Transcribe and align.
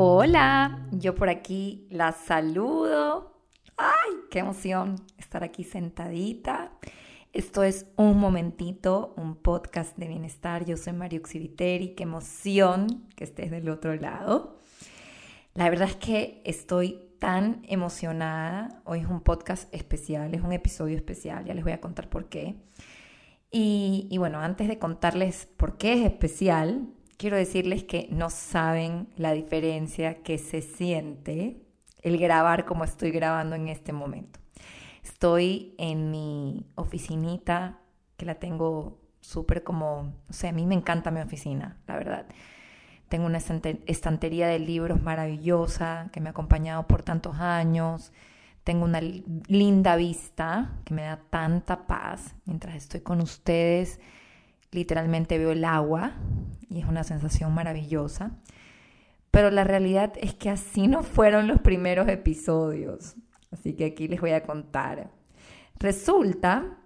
Hola, 0.00 0.86
yo 0.92 1.16
por 1.16 1.28
aquí 1.28 1.88
la 1.90 2.12
saludo. 2.12 3.42
¡Ay, 3.76 4.12
qué 4.30 4.38
emoción 4.38 4.94
estar 5.16 5.42
aquí 5.42 5.64
sentadita! 5.64 6.70
Esto 7.32 7.64
es 7.64 7.84
Un 7.96 8.16
Momentito, 8.20 9.12
un 9.16 9.34
podcast 9.34 9.96
de 9.98 10.06
bienestar. 10.06 10.64
Yo 10.64 10.76
soy 10.76 10.92
Mario 10.92 11.22
Xiviteri. 11.26 11.96
Qué 11.96 12.04
emoción 12.04 13.08
que 13.16 13.24
estés 13.24 13.50
del 13.50 13.68
otro 13.68 13.96
lado. 13.96 14.60
La 15.54 15.68
verdad 15.68 15.88
es 15.88 15.96
que 15.96 16.42
estoy 16.44 17.00
tan 17.18 17.62
emocionada. 17.64 18.80
Hoy 18.84 19.00
es 19.00 19.06
un 19.06 19.20
podcast 19.20 19.68
especial, 19.74 20.32
es 20.32 20.42
un 20.42 20.52
episodio 20.52 20.94
especial. 20.94 21.44
Ya 21.44 21.54
les 21.54 21.64
voy 21.64 21.72
a 21.72 21.80
contar 21.80 22.08
por 22.08 22.28
qué. 22.28 22.54
Y, 23.50 24.06
y 24.12 24.18
bueno, 24.18 24.38
antes 24.38 24.68
de 24.68 24.78
contarles 24.78 25.46
por 25.56 25.76
qué 25.76 25.94
es 25.94 26.06
especial, 26.06 26.86
quiero 27.18 27.36
decirles 27.36 27.84
que 27.84 28.08
no 28.10 28.30
saben 28.30 29.08
la 29.16 29.32
diferencia 29.32 30.22
que 30.22 30.38
se 30.38 30.62
siente 30.62 31.60
el 32.00 32.16
grabar 32.16 32.64
como 32.64 32.84
estoy 32.84 33.10
grabando 33.10 33.56
en 33.56 33.68
este 33.68 33.92
momento. 33.92 34.38
Estoy 35.02 35.74
en 35.78 36.10
mi 36.10 36.64
oficinita, 36.76 37.80
que 38.16 38.24
la 38.24 38.36
tengo 38.36 39.00
súper 39.20 39.64
como, 39.64 40.14
o 40.28 40.32
sea, 40.32 40.50
a 40.50 40.52
mí 40.52 40.64
me 40.64 40.74
encanta 40.74 41.10
mi 41.10 41.20
oficina, 41.20 41.76
la 41.86 41.96
verdad. 41.96 42.26
Tengo 43.08 43.26
una 43.26 43.38
estantería 43.38 44.48
de 44.48 44.58
libros 44.58 45.02
maravillosa 45.02 46.10
que 46.12 46.20
me 46.20 46.28
ha 46.28 46.32
acompañado 46.32 46.86
por 46.86 47.02
tantos 47.02 47.36
años. 47.36 48.12
Tengo 48.64 48.84
una 48.84 49.00
linda 49.00 49.96
vista 49.96 50.78
que 50.84 50.94
me 50.94 51.02
da 51.02 51.18
tanta 51.30 51.86
paz 51.86 52.36
mientras 52.44 52.76
estoy 52.76 53.00
con 53.00 53.20
ustedes 53.20 53.98
literalmente 54.70 55.38
veo 55.38 55.52
el 55.52 55.64
agua 55.64 56.12
y 56.68 56.80
es 56.80 56.86
una 56.86 57.04
sensación 57.04 57.54
maravillosa. 57.54 58.32
Pero 59.30 59.50
la 59.50 59.64
realidad 59.64 60.12
es 60.16 60.34
que 60.34 60.50
así 60.50 60.88
no 60.88 61.02
fueron 61.02 61.46
los 61.46 61.60
primeros 61.60 62.08
episodios. 62.08 63.16
Así 63.50 63.74
que 63.74 63.86
aquí 63.86 64.08
les 64.08 64.20
voy 64.20 64.32
a 64.32 64.42
contar. 64.42 65.10
Resulta 65.78 66.78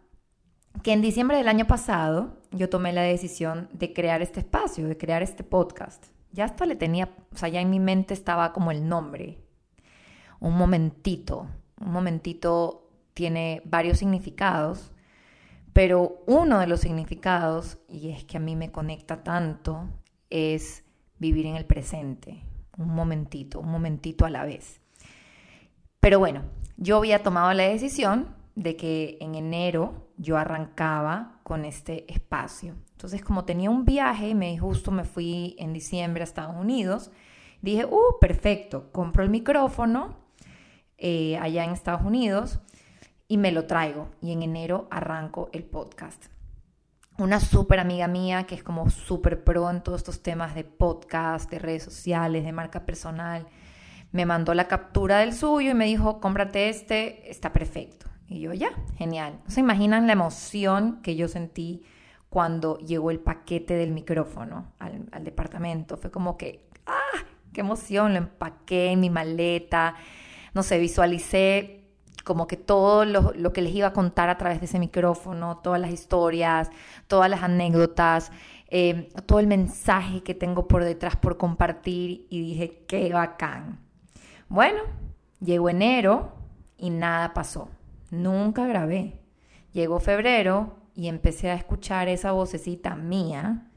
que 0.83 0.93
en 0.93 1.03
diciembre 1.03 1.37
del 1.37 1.49
año 1.49 1.67
pasado 1.67 2.41
yo 2.51 2.69
tomé 2.69 2.93
la 2.93 3.03
decisión 3.03 3.69
de 3.73 3.93
crear 3.93 4.23
este 4.23 4.41
espacio, 4.41 4.89
de 4.89 4.97
crear 4.97 5.23
este 5.23 5.45
podcast. 5.45 6.07
Ya 6.33 6.45
hasta 6.45 6.67
le 6.67 6.77
tenía, 6.77 7.15
o 7.33 7.37
sea, 7.37 7.49
ya 7.49 7.61
en 7.61 7.71
mi 7.71 7.79
mente 7.79 8.15
estaba 8.15 8.53
como 8.53 8.71
el 8.71 8.89
nombre. 8.89 9.39
Un 10.41 10.57
momentito. 10.57 11.49
Un 11.81 11.93
momentito 11.93 12.91
tiene 13.15 13.63
varios 13.65 13.99
significados 13.99 14.93
pero 15.73 16.23
uno 16.27 16.59
de 16.59 16.67
los 16.67 16.81
significados, 16.81 17.79
y 17.89 18.11
es 18.11 18.25
que 18.25 18.37
a 18.37 18.41
mí 18.41 18.57
me 18.57 18.71
conecta 18.71 19.23
tanto, 19.23 19.89
es 20.29 20.85
vivir 21.19 21.47
en 21.47 21.57
el 21.57 21.65
presente, 21.65 22.43
un 22.77 22.95
momentito, 22.95 23.61
un 23.61 23.71
momentito 23.71 24.25
a 24.25 24.31
la 24.31 24.45
vez. 24.45 24.81
Pero 26.01 26.19
bueno, 26.19 26.43
yo 26.77 26.99
había 26.99 27.23
tomado 27.23 27.53
la 27.53 27.65
decisión 27.65 28.35
de 28.55 28.77
que 28.77 29.17
en 29.21 29.35
enero 29.35 30.09
yo 30.19 30.37
arrancaba 30.37 31.41
con 31.43 31.65
este 31.65 32.13
espacio. 32.13 32.75
Entonces, 32.93 33.23
como 33.23 33.45
tenía 33.45 33.71
un 33.71 33.85
viaje, 33.85 34.35
me 34.35 34.59
justo 34.59 34.91
me 34.91 35.05
fui 35.05 35.57
en 35.59 35.73
diciembre 35.73 36.23
a 36.23 36.25
Estados 36.25 36.57
Unidos, 36.57 37.11
dije, 37.63 37.87
uh, 37.87 38.19
perfecto, 38.21 38.91
compro 38.93 39.23
el 39.23 39.31
micrófono 39.31 40.17
eh, 40.99 41.39
allá 41.39 41.65
en 41.65 41.71
Estados 41.71 42.03
Unidos 42.03 42.61
y 43.29 43.37
me 43.39 43.53
lo 43.53 43.67
traigo. 43.67 44.09
Y 44.21 44.33
en 44.33 44.43
enero 44.43 44.89
arranco 44.91 45.49
el 45.53 45.65
podcast. 45.65 46.27
Una 47.19 47.41
súper 47.41 47.79
amiga 47.79 48.09
mía 48.09 48.45
que 48.45 48.55
es 48.55 48.63
como 48.63 48.89
súper 48.91 49.45
pro 49.45 49.71
en 49.71 49.83
todos 49.83 50.01
estos 50.01 50.23
temas 50.23 50.55
de 50.55 50.65
podcast, 50.65 51.51
de 51.51 51.59
redes 51.59 51.83
sociales, 51.83 52.45
de 52.45 52.53
marca 52.53 52.87
personal, 52.87 53.47
me 54.13 54.27
mandó 54.27 54.55
la 54.55 54.69
captura 54.69 55.19
del 55.19 55.33
suyo 55.33 55.71
y 55.71 55.75
me 55.75 55.87
dijo, 55.87 56.21
cómprate 56.21 56.69
este, 56.69 57.31
está 57.31 57.53
perfecto. 57.53 58.07
Y 58.29 58.41
yo, 58.41 58.53
ya, 58.53 58.71
genial. 58.97 59.41
¿No 59.45 59.51
se 59.51 59.61
imaginan 59.61 60.07
la 60.07 60.13
emoción 60.13 61.01
que 61.03 61.17
yo 61.17 61.29
sentí 61.29 61.83
cuando 62.29 62.79
llegó 62.79 63.11
el 63.11 63.21
paquete 63.21 63.75
del 63.75 63.91
micrófono 63.91 64.73
al, 64.79 65.07
al 65.13 65.25
departamento? 65.25 65.97
Fue 65.97 66.11
como 66.11 66.37
que, 66.37 66.69
¡ah! 66.87 67.25
¡Qué 67.53 67.61
emoción! 67.61 68.13
Lo 68.13 68.19
empaqué 68.19 68.93
en 68.93 69.01
mi 69.01 69.11
maleta. 69.11 69.97
No 70.55 70.63
sé, 70.63 70.79
visualicé 70.79 71.82
como 72.25 72.47
que 72.47 72.57
todo 72.57 73.05
lo, 73.05 73.53
que 73.53 73.63
les 73.63 73.75
iba 73.75 73.89
a 73.89 73.93
contar 73.93 74.29
a 74.29 74.39
través 74.39 74.61
de 74.61 74.67
ese 74.67 74.79
micrófono, 74.79 75.59
todas 75.59 75.81
las 75.81 75.91
historias, 75.91 76.71
todas 77.07 77.31
las 77.31 77.43
anécdotas, 77.43 78.31
eh, 78.69 79.09
todo 79.27 79.39
el 79.39 79.47
mensaje 79.47 80.23
que 80.23 80.35
tengo 80.35 80.69
por 80.69 80.85
detrás 80.85 81.17
por 81.17 81.37
compartir 81.37 82.27
y 82.31 82.41
dije, 82.41 82.85
qué 82.87 83.13
bacán. 83.13 83.81
Bueno, 84.49 84.83
llegó 85.41 85.69
enero 85.69 86.33
y 86.77 86.91
nada 86.91 87.35
pasó. 87.35 87.69
Nunca 88.11 88.67
grabé. 88.67 89.21
Llegó 89.73 90.01
febrero 90.01 90.77
y 90.95 91.09
empecé 91.09 91.51
a 91.51 91.55
escuchar 91.55 92.09
esa 92.09 92.33
vocecita 92.33 92.95
mía, 92.95 93.71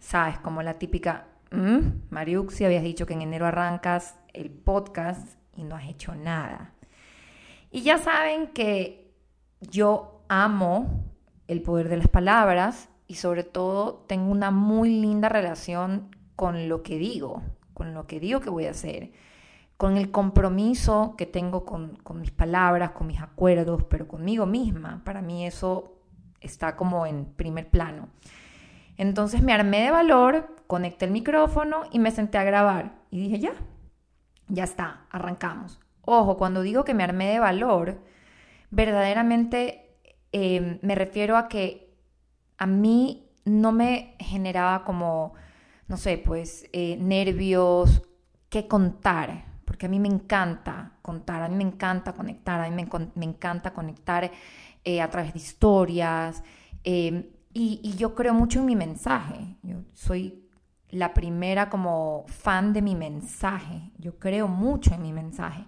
¿sabes? 0.00 0.38
Como 0.38 0.62
la 0.62 0.74
típica, 0.74 1.28
mmm, 1.52 1.80
Mariuxi, 2.10 2.64
habías 2.64 2.82
dicho 2.82 3.06
que 3.06 3.14
en 3.14 3.22
enero 3.22 3.46
arrancas 3.46 4.16
el 4.32 4.50
podcast 4.50 5.38
y 5.54 5.64
no 5.64 5.76
has 5.76 5.88
hecho 5.88 6.14
nada. 6.14 6.75
Y 7.70 7.82
ya 7.82 7.98
saben 7.98 8.48
que 8.48 9.14
yo 9.60 10.22
amo 10.28 11.04
el 11.48 11.62
poder 11.62 11.88
de 11.88 11.96
las 11.96 12.08
palabras 12.08 12.88
y 13.06 13.14
sobre 13.16 13.44
todo 13.44 14.04
tengo 14.06 14.30
una 14.30 14.50
muy 14.50 15.00
linda 15.00 15.28
relación 15.28 16.14
con 16.34 16.68
lo 16.68 16.82
que 16.82 16.98
digo, 16.98 17.42
con 17.72 17.94
lo 17.94 18.06
que 18.06 18.20
digo 18.20 18.40
que 18.40 18.50
voy 18.50 18.66
a 18.66 18.70
hacer, 18.70 19.12
con 19.76 19.96
el 19.96 20.10
compromiso 20.10 21.14
que 21.16 21.26
tengo 21.26 21.64
con, 21.64 21.98
mis 22.14 22.30
palabras, 22.30 22.92
con 22.92 23.06
mis 23.06 23.20
acuerdos, 23.20 23.84
pero 23.84 24.08
conmigo 24.08 24.46
misma. 24.46 25.02
Para 25.04 25.22
mí 25.22 25.46
eso 25.46 25.98
está 26.40 26.76
como 26.76 27.06
en 27.06 27.26
primer 27.26 27.68
plano. 27.68 28.08
Entonces 28.96 29.42
me 29.42 29.52
armé 29.52 29.82
de 29.82 29.90
valor, 29.90 30.56
conecté 30.66 31.04
el 31.04 31.10
micrófono 31.10 31.82
y 31.90 31.98
me 31.98 32.10
senté 32.10 32.38
a 32.38 32.44
grabar. 32.44 32.96
Y 33.10 33.20
dije, 33.20 33.38
ya, 33.38 33.52
ya 34.48 34.64
está, 34.64 35.06
arrancamos. 35.10 35.78
Ojo, 36.06 36.36
cuando 36.36 36.62
digo 36.62 36.84
que 36.84 36.94
me 36.94 37.02
armé 37.02 37.26
de 37.26 37.40
valor, 37.40 38.00
verdaderamente 38.70 39.98
eh, 40.30 40.78
me 40.80 40.94
refiero 40.94 41.36
a 41.36 41.48
que 41.48 41.92
a 42.58 42.66
mí 42.66 43.28
no 43.44 43.72
me 43.72 44.14
generaba 44.20 44.84
como, 44.84 45.34
no 45.88 45.96
sé, 45.96 46.16
pues 46.18 46.68
eh, 46.72 46.96
nervios, 47.00 48.02
qué 48.48 48.68
contar, 48.68 49.46
porque 49.64 49.86
a 49.86 49.88
mí 49.88 49.98
me 49.98 50.06
encanta 50.06 50.92
contar, 51.02 51.42
a 51.42 51.48
mí 51.48 51.56
me 51.56 51.64
encanta 51.64 52.12
conectar, 52.12 52.60
a 52.60 52.70
mí 52.70 52.86
me, 53.16 53.24
encanta 53.24 53.72
conectar 53.72 54.30
eh, 54.84 55.02
a 55.02 55.10
través 55.10 55.32
de 55.32 55.40
historias, 55.40 56.44
y, 56.84 57.24
y, 57.52 57.96
yo 57.96 58.14
creo 58.14 58.32
mucho 58.32 58.60
en 58.60 58.66
mi 58.66 58.76
mensaje, 58.76 59.56
yo 59.64 59.78
soy 59.92 60.46
la 60.90 61.12
primera 61.14 61.68
como 61.68 62.26
fan 62.28 62.72
de 62.72 62.80
mi 62.80 62.94
mensaje, 62.94 63.90
yo 63.98 64.20
creo 64.20 64.46
mucho 64.46 64.94
en 64.94 65.02
mi 65.02 65.12
mensaje. 65.12 65.64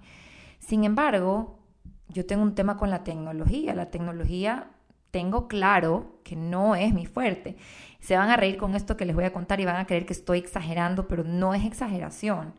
Sin 0.69 0.84
embargo, 0.84 1.61
yo 2.09 2.27
tengo 2.27 2.43
un 2.43 2.55
tema 2.55 2.77
con 2.77 2.91
la 2.91 3.03
tecnología. 3.03 3.75
La 3.75 3.91
tecnología 3.91 4.69
tengo 5.11 5.49
claro 5.49 6.21
que 6.25 6.37
no 6.37 6.77
es 6.77 6.93
mi 6.93 7.06
fuerte. 7.06 7.56
Se 8.01 8.19
van 8.19 8.29
a 8.29 8.37
reír 8.37 8.59
con 8.59 8.75
esto 8.75 8.95
que 8.95 9.07
les 9.07 9.17
voy 9.17 9.25
a 9.25 9.33
contar 9.33 9.61
y 9.61 9.65
van 9.65 9.77
a 9.77 9.87
creer 9.87 10.05
que 10.05 10.12
estoy 10.12 10.37
exagerando, 10.41 11.09
pero 11.09 11.25
no 11.25 11.55
es 11.55 11.65
exageración. 11.65 12.53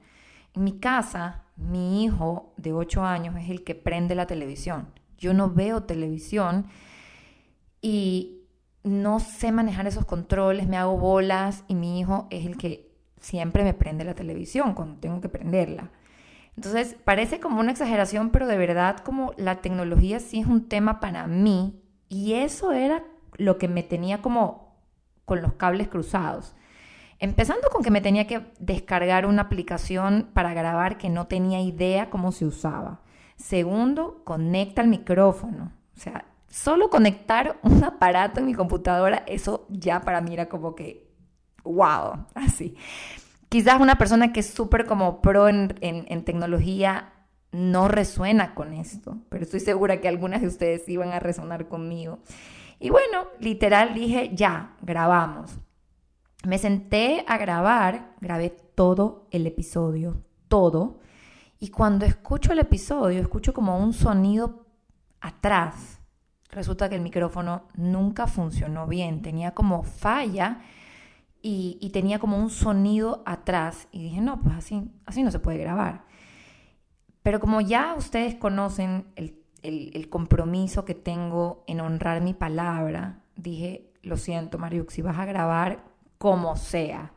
En 0.55 0.63
mi 0.63 0.79
casa, 0.79 1.43
mi 1.55 2.03
hijo 2.03 2.51
de 2.57 2.73
8 2.73 3.03
años 3.03 3.35
es 3.35 3.47
el 3.47 3.63
que 3.63 3.75
prende 3.75 4.15
la 4.15 4.25
televisión. 4.25 4.87
Yo 5.19 5.35
no 5.35 5.51
veo 5.51 5.83
televisión 5.83 6.65
y 7.79 8.41
no 8.83 9.19
sé 9.19 9.51
manejar 9.51 9.85
esos 9.85 10.05
controles, 10.05 10.67
me 10.67 10.77
hago 10.77 10.97
bolas 10.97 11.63
y 11.67 11.75
mi 11.75 11.99
hijo 11.99 12.25
es 12.31 12.47
el 12.47 12.57
que 12.57 12.91
siempre 13.19 13.63
me 13.63 13.75
prende 13.75 14.03
la 14.03 14.15
televisión 14.15 14.73
cuando 14.73 14.99
tengo 14.99 15.21
que 15.21 15.29
prenderla. 15.29 15.91
Entonces, 16.59 16.97
parece 17.05 17.39
como 17.39 17.61
una 17.61 17.71
exageración, 17.71 18.31
pero 18.31 18.45
de 18.45 18.57
verdad 18.57 18.97
como 18.97 19.31
la 19.37 19.61
tecnología 19.61 20.19
sí 20.19 20.41
es 20.41 20.45
un 20.45 20.67
tema 20.67 20.99
para 20.99 21.25
mí 21.25 21.81
y 22.09 22.33
eso 22.33 22.73
era 22.73 23.05
lo 23.37 23.57
que 23.57 23.69
me 23.69 23.81
tenía 23.81 24.21
como 24.21 24.75
con 25.23 25.41
los 25.41 25.53
cables 25.53 25.87
cruzados. 25.87 26.57
Empezando 27.17 27.69
con 27.69 27.81
que 27.81 27.91
me 27.91 28.01
tenía 28.01 28.27
que 28.27 28.51
descargar 28.59 29.25
una 29.25 29.43
aplicación 29.43 30.31
para 30.33 30.53
grabar 30.53 30.97
que 30.97 31.07
no 31.07 31.27
tenía 31.27 31.61
idea 31.61 32.09
cómo 32.09 32.33
se 32.33 32.45
usaba. 32.45 33.03
Segundo, 33.37 34.21
conecta 34.25 34.81
el 34.81 34.89
micrófono. 34.89 35.71
O 35.95 35.99
sea, 36.01 36.25
solo 36.49 36.89
conectar 36.89 37.57
un 37.63 37.81
aparato 37.85 38.41
en 38.41 38.47
mi 38.47 38.53
computadora, 38.53 39.23
eso 39.27 39.65
ya 39.69 40.01
para 40.01 40.19
mí 40.19 40.33
era 40.33 40.49
como 40.49 40.75
que, 40.75 41.09
wow, 41.63 42.25
así. 42.35 42.75
Quizás 43.49 43.81
una 43.81 43.97
persona 43.97 44.31
que 44.31 44.41
es 44.41 44.49
súper 44.53 44.85
como 44.85 45.21
pro 45.21 45.49
en, 45.49 46.23
tecnología 46.23 47.13
no 47.51 47.87
resuena 47.87 48.53
con 48.53 48.73
esto, 48.73 49.17
pero 49.29 49.43
estoy 49.43 49.59
segura 49.59 49.99
que 49.99 50.07
algunas 50.07 50.41
de 50.41 50.47
ustedes 50.47 50.87
iban 50.87 51.09
a 51.13 51.19
resonar 51.19 51.67
conmigo. 51.67 52.19
Y 52.79 52.91
bueno, 52.91 53.25
literal 53.39 53.95
dije, 53.95 54.29
ya, 54.35 54.75
grabamos. 54.83 55.57
Me 56.45 56.59
senté 56.59 57.25
a 57.27 57.39
grabar, 57.39 58.13
grabé 58.21 58.51
todo 58.51 59.27
el 59.31 59.47
episodio, 59.47 60.21
todo. 60.47 60.99
Y 61.59 61.69
cuando 61.69 62.05
escucho 62.05 62.53
el 62.53 62.59
episodio, 62.59 63.19
escucho 63.19 63.51
como 63.51 63.79
un 63.79 63.93
sonido 63.93 64.67
atrás. 65.21 65.99
Resulta 66.51 66.87
que 66.87 66.95
el 66.95 67.01
micrófono 67.01 67.63
nunca 67.73 68.27
funcionó 68.27 68.85
bien, 68.85 69.23
tenía 69.23 69.55
como 69.55 69.81
falla 69.81 70.61
y, 71.41 71.89
tenía 71.93 72.19
como 72.19 72.37
un 72.37 72.49
sonido 72.49 73.23
atrás. 73.25 73.87
Y 73.91 74.03
dije, 74.03 74.21
no, 74.21 74.41
pues 74.41 74.55
así, 74.55 74.91
así 75.05 75.23
no 75.23 75.31
se 75.31 75.39
puede 75.39 75.57
grabar. 75.57 76.05
Pero 77.23 77.39
como 77.39 77.61
ya 77.61 77.95
ustedes 77.95 78.35
conocen 78.35 79.07
el, 79.15 79.41
el 79.61 80.09
compromiso 80.09 80.85
que 80.85 80.95
tengo 80.95 81.63
en 81.67 81.81
honrar 81.81 82.21
mi 82.21 82.33
palabra, 82.33 83.23
dije, 83.35 83.93
lo 84.01 84.17
siento, 84.17 84.57
Mariux, 84.57 84.93
si 84.93 85.01
vas 85.01 85.17
a 85.17 85.25
grabar 85.25 85.85
como 86.17 86.55
sea. 86.55 87.13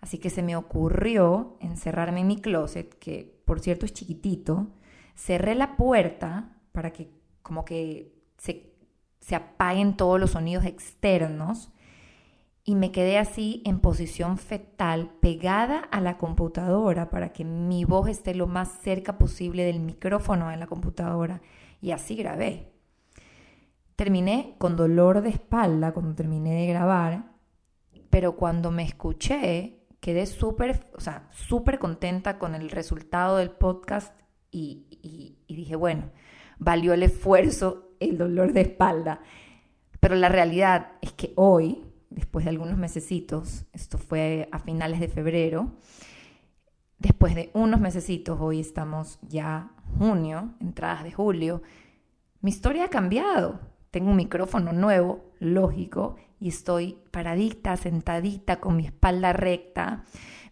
Así 0.00 0.18
que 0.18 0.30
se 0.30 0.42
me 0.42 0.56
ocurrió 0.56 1.56
encerrarme 1.60 2.20
en 2.20 2.26
mi 2.28 2.40
closet, 2.40 2.94
que 2.98 3.40
por 3.44 3.60
cierto 3.60 3.86
es 3.86 3.92
chiquitito, 3.92 4.68
cerré 5.14 5.54
la 5.54 5.76
puerta 5.76 6.56
para 6.72 6.92
que 6.92 7.10
como 7.42 7.64
que 7.64 8.12
se, 8.36 8.72
se 9.20 9.34
apaguen 9.34 9.96
todos 9.96 10.20
los 10.20 10.32
sonidos 10.32 10.64
externos 10.64 11.70
y 12.68 12.74
me 12.74 12.90
quedé 12.90 13.16
así 13.16 13.62
en 13.64 13.78
posición 13.78 14.38
fetal, 14.38 15.12
pegada 15.20 15.78
a 15.78 16.00
la 16.00 16.18
computadora 16.18 17.10
para 17.10 17.32
que 17.32 17.44
mi 17.44 17.84
voz 17.84 18.08
esté 18.08 18.34
lo 18.34 18.48
más 18.48 18.80
cerca 18.82 19.18
posible 19.18 19.62
del 19.62 19.78
micrófono 19.78 20.50
en 20.50 20.58
la 20.58 20.66
computadora. 20.66 21.40
Y 21.80 21.92
así 21.92 22.16
grabé. 22.16 22.72
Terminé 23.94 24.56
con 24.58 24.74
dolor 24.74 25.22
de 25.22 25.28
espalda 25.28 25.92
cuando 25.92 26.16
terminé 26.16 26.54
de 26.54 26.66
grabar, 26.66 27.30
pero 28.10 28.34
cuando 28.34 28.72
me 28.72 28.82
escuché, 28.82 29.86
quedé 30.00 30.26
súper, 30.26 30.90
o 30.96 31.00
sea, 31.00 31.28
súper 31.30 31.78
contenta 31.78 32.36
con 32.36 32.56
el 32.56 32.68
resultado 32.70 33.36
del 33.36 33.52
podcast 33.52 34.12
y, 34.50 35.36
y 35.46 35.54
dije, 35.54 35.76
bueno, 35.76 36.10
valió 36.58 36.94
el 36.94 37.04
esfuerzo, 37.04 37.92
el 38.00 38.18
dolor 38.18 38.52
de 38.52 38.62
espalda. 38.62 39.20
Pero 40.00 40.16
la 40.16 40.28
realidad 40.28 40.94
es 41.00 41.12
que 41.12 41.32
hoy, 41.36 41.84
después 42.16 42.46
de 42.46 42.50
algunos 42.50 42.78
mesecitos, 42.78 43.66
esto 43.72 43.98
fue 43.98 44.48
a 44.50 44.58
finales 44.58 44.98
de 44.98 45.08
febrero, 45.08 45.70
después 46.98 47.34
de 47.34 47.50
unos 47.52 47.78
mesecitos, 47.78 48.40
hoy 48.40 48.58
estamos 48.58 49.18
ya 49.28 49.70
junio, 49.98 50.54
entradas 50.60 51.04
de 51.04 51.12
julio, 51.12 51.62
mi 52.40 52.50
historia 52.50 52.86
ha 52.86 52.88
cambiado. 52.88 53.60
Tengo 53.90 54.10
un 54.10 54.16
micrófono 54.16 54.72
nuevo, 54.72 55.24
lógico, 55.38 56.16
y 56.40 56.48
estoy 56.48 56.98
paradita, 57.10 57.76
sentadita, 57.76 58.60
con 58.60 58.76
mi 58.76 58.86
espalda 58.86 59.32
recta. 59.32 60.04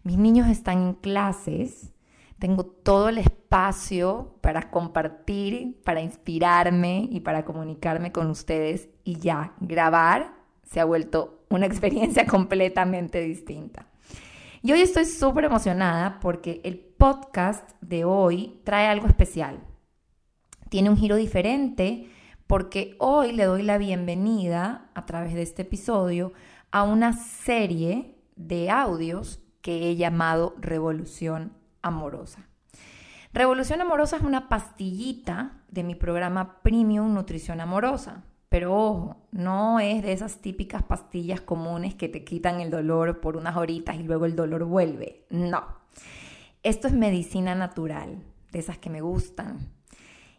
Mis 0.03 0.17
niños 0.17 0.47
están 0.47 0.81
en 0.81 0.93
clases, 0.93 1.93
tengo 2.37 2.65
todo 2.65 3.09
el 3.09 3.17
espacio 3.17 4.35
para 4.41 4.69
compartir, 4.69 5.81
para 5.83 6.01
inspirarme 6.01 7.07
y 7.11 7.21
para 7.21 7.43
comunicarme 7.43 8.11
con 8.11 8.29
ustedes 8.29 8.89
y 9.03 9.17
ya, 9.17 9.53
grabar 9.59 10.34
se 10.65 10.79
ha 10.79 10.85
vuelto 10.85 11.45
una 11.49 11.65
experiencia 11.67 12.25
completamente 12.25 13.21
distinta. 13.21 13.87
Y 14.61 14.71
hoy 14.71 14.81
estoy 14.81 15.05
súper 15.05 15.45
emocionada 15.45 16.19
porque 16.19 16.59
el 16.63 16.79
podcast 16.79 17.69
de 17.81 18.03
hoy 18.03 18.59
trae 18.63 18.87
algo 18.87 19.07
especial. 19.07 19.59
Tiene 20.69 20.89
un 20.89 20.97
giro 20.97 21.15
diferente 21.15 22.09
porque 22.47 22.95
hoy 22.99 23.31
le 23.31 23.45
doy 23.45 23.63
la 23.63 23.77
bienvenida 23.77 24.89
a 24.95 25.05
través 25.05 25.33
de 25.33 25.43
este 25.43 25.61
episodio 25.63 26.33
a 26.71 26.83
una 26.83 27.13
serie 27.13 28.15
de 28.35 28.69
audios 28.69 29.39
que 29.61 29.89
he 29.89 29.95
llamado 29.95 30.55
Revolución 30.57 31.53
Amorosa. 31.81 32.47
Revolución 33.33 33.81
Amorosa 33.81 34.17
es 34.17 34.23
una 34.23 34.49
pastillita 34.49 35.63
de 35.69 35.83
mi 35.83 35.95
programa 35.95 36.61
Premium 36.61 37.13
Nutrición 37.13 37.61
Amorosa. 37.61 38.23
Pero 38.55 38.73
ojo, 38.73 39.17
no 39.33 39.81
es 39.81 40.01
de 40.01 40.13
esas 40.13 40.37
típicas 40.37 40.81
pastillas 40.81 41.41
comunes 41.41 41.93
que 41.93 42.07
te 42.07 42.23
quitan 42.23 42.61
el 42.61 42.71
dolor 42.71 43.19
por 43.19 43.35
unas 43.35 43.57
horitas 43.57 43.97
y 43.97 44.03
luego 44.03 44.23
el 44.23 44.37
dolor 44.37 44.63
vuelve. 44.63 45.25
No. 45.29 45.65
Esto 46.63 46.87
es 46.87 46.93
medicina 46.93 47.53
natural, 47.53 48.23
de 48.53 48.59
esas 48.59 48.77
que 48.77 48.89
me 48.89 49.01
gustan 49.01 49.73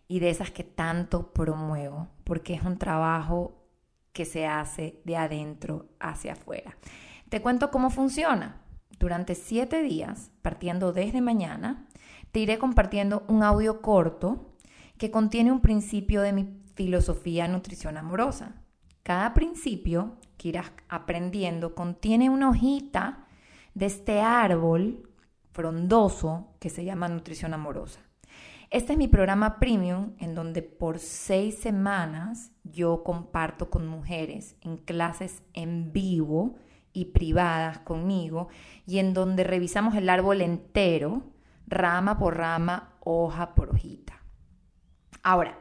y 0.08 0.20
de 0.20 0.30
esas 0.30 0.50
que 0.50 0.64
tanto 0.64 1.34
promuevo, 1.34 2.08
porque 2.24 2.54
es 2.54 2.62
un 2.62 2.78
trabajo 2.78 3.66
que 4.14 4.24
se 4.24 4.46
hace 4.46 5.02
de 5.04 5.18
adentro 5.18 5.90
hacia 6.00 6.32
afuera. 6.32 6.74
Te 7.28 7.42
cuento 7.42 7.70
cómo 7.70 7.90
funciona. 7.90 8.62
Durante 8.98 9.34
siete 9.34 9.82
días, 9.82 10.30
partiendo 10.40 10.94
desde 10.94 11.20
mañana, 11.20 11.86
te 12.32 12.40
iré 12.40 12.56
compartiendo 12.58 13.24
un 13.28 13.42
audio 13.42 13.82
corto 13.82 14.54
que 14.96 15.10
contiene 15.10 15.52
un 15.52 15.60
principio 15.60 16.22
de 16.22 16.32
mi 16.32 16.65
filosofía 16.76 17.48
nutrición 17.48 17.96
amorosa. 17.96 18.54
Cada 19.02 19.34
principio 19.34 20.18
que 20.36 20.50
irás 20.50 20.70
aprendiendo 20.88 21.74
contiene 21.74 22.30
una 22.30 22.50
hojita 22.50 23.26
de 23.74 23.86
este 23.86 24.20
árbol 24.20 25.08
frondoso 25.52 26.54
que 26.60 26.70
se 26.70 26.84
llama 26.84 27.08
nutrición 27.08 27.54
amorosa. 27.54 28.00
Este 28.70 28.92
es 28.92 28.98
mi 28.98 29.08
programa 29.08 29.58
premium 29.58 30.12
en 30.18 30.34
donde 30.34 30.60
por 30.60 30.98
seis 30.98 31.58
semanas 31.58 32.52
yo 32.64 33.04
comparto 33.04 33.70
con 33.70 33.86
mujeres 33.86 34.56
en 34.60 34.76
clases 34.76 35.42
en 35.54 35.92
vivo 35.92 36.56
y 36.92 37.06
privadas 37.06 37.78
conmigo 37.78 38.48
y 38.86 38.98
en 38.98 39.14
donde 39.14 39.44
revisamos 39.44 39.94
el 39.94 40.10
árbol 40.10 40.42
entero, 40.42 41.22
rama 41.66 42.18
por 42.18 42.36
rama, 42.36 42.96
hoja 43.00 43.54
por 43.54 43.70
hojita. 43.70 44.20
Ahora, 45.22 45.58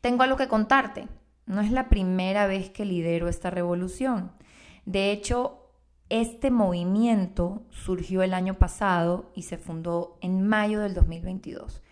tengo 0.00 0.22
algo 0.22 0.36
que 0.36 0.48
contarte. 0.48 1.08
No 1.46 1.60
es 1.60 1.70
la 1.70 1.88
primera 1.88 2.46
vez 2.46 2.70
que 2.70 2.84
lidero 2.84 3.28
esta 3.28 3.50
revolución. 3.50 4.32
De 4.84 5.10
hecho, 5.10 5.68
este 6.08 6.50
movimiento 6.50 7.66
surgió 7.70 8.22
el 8.22 8.34
año 8.34 8.54
pasado 8.54 9.30
y 9.34 9.42
se 9.42 9.58
fundó 9.58 10.18
en 10.20 10.46
mayo 10.46 10.80
del 10.80 10.94
2022, 10.94 11.82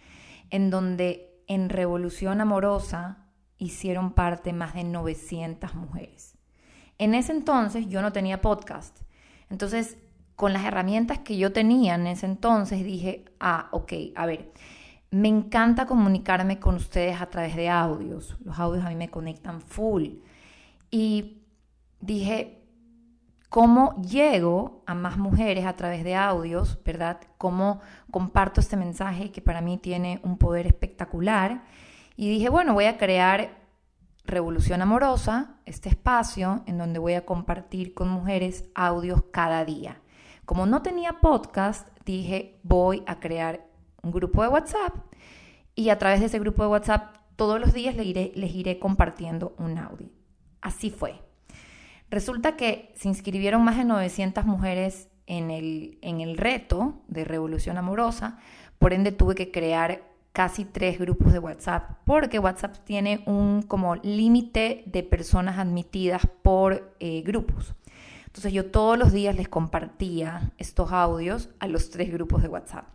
en 0.50 0.70
donde 0.70 1.42
en 1.46 1.68
Revolución 1.68 2.40
Amorosa 2.40 3.26
hicieron 3.58 4.12
parte 4.12 4.52
más 4.52 4.74
de 4.74 4.84
900 4.84 5.74
mujeres. 5.74 6.36
En 6.98 7.14
ese 7.14 7.32
entonces 7.32 7.88
yo 7.88 8.00
no 8.02 8.12
tenía 8.12 8.40
podcast. 8.40 9.00
Entonces, 9.50 9.98
con 10.34 10.52
las 10.52 10.64
herramientas 10.64 11.18
que 11.20 11.36
yo 11.36 11.52
tenía 11.52 11.94
en 11.94 12.06
ese 12.06 12.26
entonces, 12.26 12.84
dije, 12.84 13.24
ah, 13.40 13.68
ok, 13.72 13.92
a 14.14 14.26
ver, 14.26 14.52
me 15.10 15.28
encanta 15.28 15.86
comunicarme 15.86 16.58
con 16.58 16.76
ustedes 16.76 17.20
a 17.20 17.26
través 17.26 17.56
de 17.56 17.68
audios. 17.68 18.36
Los 18.44 18.58
audios 18.58 18.84
a 18.84 18.88
mí 18.88 18.96
me 18.96 19.10
conectan 19.10 19.60
full. 19.60 20.16
Y 20.90 21.42
dije, 22.00 22.62
¿cómo 23.48 24.00
llego 24.02 24.82
a 24.86 24.94
más 24.94 25.16
mujeres 25.16 25.64
a 25.64 25.74
través 25.74 26.04
de 26.04 26.14
audios, 26.14 26.78
verdad? 26.84 27.20
¿Cómo 27.38 27.80
comparto 28.10 28.60
este 28.60 28.76
mensaje 28.76 29.30
que 29.30 29.40
para 29.40 29.60
mí 29.60 29.78
tiene 29.78 30.20
un 30.22 30.38
poder 30.38 30.66
espectacular? 30.66 31.64
Y 32.16 32.28
dije, 32.28 32.48
bueno, 32.48 32.74
voy 32.74 32.86
a 32.86 32.98
crear 32.98 33.64
Revolución 34.24 34.82
Amorosa, 34.82 35.60
este 35.66 35.88
espacio 35.88 36.64
en 36.66 36.78
donde 36.78 36.98
voy 36.98 37.14
a 37.14 37.24
compartir 37.24 37.94
con 37.94 38.08
mujeres 38.08 38.64
audios 38.74 39.22
cada 39.30 39.64
día. 39.64 40.00
Como 40.44 40.66
no 40.66 40.82
tenía 40.82 41.20
podcast, 41.20 41.88
dije, 42.04 42.58
voy 42.62 43.04
a 43.06 43.20
crear 43.20 43.65
un 44.06 44.12
grupo 44.12 44.42
de 44.42 44.48
WhatsApp 44.48 44.94
y 45.74 45.90
a 45.90 45.98
través 45.98 46.20
de 46.20 46.26
ese 46.26 46.38
grupo 46.38 46.62
de 46.62 46.68
WhatsApp 46.68 47.16
todos 47.36 47.60
los 47.60 47.74
días 47.74 47.94
les 47.96 48.06
iré, 48.06 48.32
les 48.34 48.54
iré 48.54 48.78
compartiendo 48.78 49.54
un 49.58 49.76
audio. 49.78 50.08
Así 50.62 50.90
fue. 50.90 51.20
Resulta 52.10 52.56
que 52.56 52.92
se 52.94 53.08
inscribieron 53.08 53.62
más 53.62 53.76
de 53.76 53.84
900 53.84 54.44
mujeres 54.46 55.08
en 55.26 55.50
el, 55.50 55.98
en 56.02 56.20
el 56.20 56.36
reto 56.36 57.02
de 57.08 57.24
Revolución 57.24 57.78
Amorosa, 57.78 58.38
por 58.78 58.92
ende 58.92 59.12
tuve 59.12 59.34
que 59.34 59.50
crear 59.50 60.02
casi 60.32 60.64
tres 60.64 60.98
grupos 60.98 61.32
de 61.32 61.38
WhatsApp, 61.40 61.98
porque 62.04 62.38
WhatsApp 62.38 62.76
tiene 62.84 63.22
un 63.26 63.62
como 63.62 63.96
límite 63.96 64.84
de 64.86 65.02
personas 65.02 65.58
admitidas 65.58 66.28
por 66.42 66.94
eh, 67.00 67.22
grupos. 67.22 67.74
Entonces 68.26 68.52
yo 68.52 68.70
todos 68.70 68.98
los 68.98 69.12
días 69.12 69.34
les 69.34 69.48
compartía 69.48 70.52
estos 70.58 70.92
audios 70.92 71.48
a 71.58 71.66
los 71.66 71.90
tres 71.90 72.12
grupos 72.12 72.42
de 72.42 72.48
WhatsApp 72.48 72.86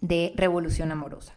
de 0.00 0.32
Revolución 0.36 0.92
Amorosa. 0.92 1.34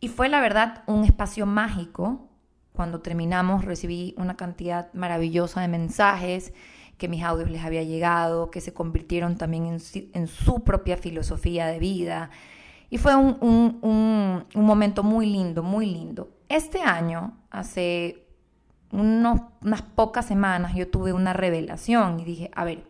Y 0.00 0.08
fue 0.08 0.28
la 0.28 0.40
verdad 0.40 0.82
un 0.86 1.04
espacio 1.04 1.46
mágico. 1.46 2.28
Cuando 2.72 3.00
terminamos 3.00 3.64
recibí 3.64 4.14
una 4.16 4.36
cantidad 4.36 4.92
maravillosa 4.94 5.60
de 5.60 5.68
mensajes 5.68 6.52
que 7.00 7.08
mis 7.08 7.24
audios 7.24 7.50
les 7.50 7.64
había 7.64 7.82
llegado, 7.82 8.50
que 8.50 8.60
se 8.60 8.74
convirtieron 8.74 9.36
también 9.36 9.66
en, 9.66 10.26
su 10.28 10.64
propia 10.64 10.98
filosofía 10.98 11.66
de 11.66 11.78
vida. 11.78 12.30
Y 12.90 12.98
fue 12.98 13.16
un, 13.16 14.46
momento 14.54 15.02
muy 15.02 15.26
lindo, 15.26 15.62
muy 15.62 15.86
lindo. 15.86 16.28
Este 16.48 16.82
año, 16.82 17.38
hace 17.50 18.26
unas 18.92 19.82
pocas 19.94 20.26
semanas, 20.26 20.74
yo 20.74 20.88
tuve 20.88 21.14
una 21.14 21.32
revelación 21.32 22.20
y 22.20 22.24
dije, 22.24 22.50
a 22.54 22.64
ver, 22.64 22.89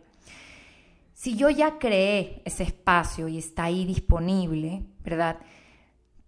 si 1.21 1.35
yo 1.35 1.51
ya 1.51 1.77
creé 1.77 2.41
ese 2.45 2.63
espacio 2.63 3.27
y 3.27 3.37
está 3.37 3.65
ahí 3.65 3.85
disponible, 3.85 4.87
¿verdad? 5.03 5.37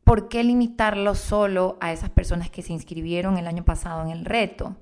¿Por 0.04 0.30
qué 0.30 0.44
limitarlo 0.44 1.16
solo 1.16 1.80
a 1.82 1.92
esas 1.92 2.12
personas 2.12 2.52
que 2.52 2.62
se 2.62 2.74
inscribieron 2.74 3.40
el 3.40 3.48
año 3.48 3.66
pasado 3.66 4.04
en 4.04 4.12
el 4.12 4.24
reto? 4.24 4.76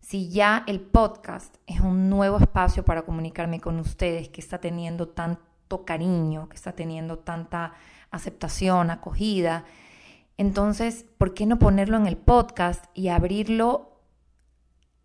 Si 0.00 0.28
ya 0.28 0.62
el 0.68 0.78
podcast 0.78 1.56
es 1.66 1.80
un 1.80 2.08
nuevo 2.08 2.38
espacio 2.38 2.84
para 2.84 3.02
comunicarme 3.02 3.58
con 3.58 3.80
ustedes, 3.80 4.28
que 4.28 4.40
está 4.40 4.60
teniendo 4.60 5.08
tanto 5.08 5.84
cariño, 5.84 6.48
que 6.48 6.54
está 6.54 6.70
teniendo 6.76 7.18
tanta 7.18 7.72
aceptación, 8.12 8.92
acogida, 8.92 9.64
entonces, 10.36 11.04
¿por 11.18 11.34
qué 11.34 11.46
no 11.46 11.58
ponerlo 11.58 11.96
en 11.96 12.06
el 12.06 12.16
podcast 12.16 12.84
y 12.94 13.08
abrirlo 13.08 13.87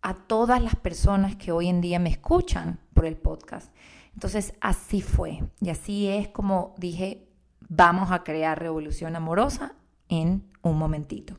a 0.04 0.14
todas 0.14 0.62
las 0.62 0.76
personas 0.76 1.34
que 1.34 1.50
hoy 1.50 1.68
en 1.68 1.80
día 1.80 1.98
me 1.98 2.10
escuchan 2.10 2.78
por 2.92 3.06
el 3.06 3.16
podcast? 3.16 3.74
Entonces, 4.12 4.54
así 4.60 5.00
fue. 5.00 5.42
Y 5.60 5.70
así 5.70 6.08
es 6.08 6.28
como 6.28 6.74
dije, 6.78 7.26
vamos 7.68 8.12
a 8.12 8.22
crear 8.22 8.60
revolución 8.60 9.16
amorosa 9.16 9.74
en 10.08 10.44
un 10.62 10.78
momentito. 10.78 11.38